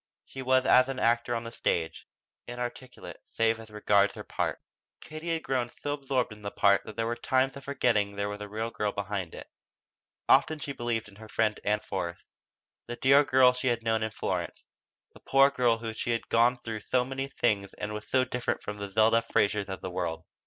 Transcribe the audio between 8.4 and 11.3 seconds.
a real girl behind it. Often she believed in her